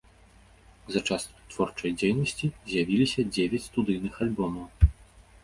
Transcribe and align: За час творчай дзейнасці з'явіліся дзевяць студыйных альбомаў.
За 0.95 0.99
час 1.09 1.23
творчай 1.51 1.91
дзейнасці 1.99 2.49
з'явіліся 2.73 3.27
дзевяць 3.33 3.61
студыйных 3.69 4.19
альбомаў. 4.29 4.91